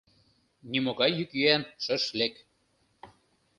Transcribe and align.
Нимогай 0.71 1.11
йӱк-йӱан 1.17 1.63
шыш 1.83 2.03
лек. 2.19 2.35